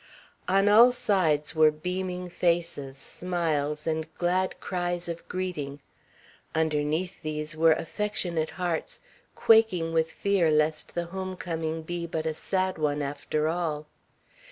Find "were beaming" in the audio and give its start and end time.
1.53-2.27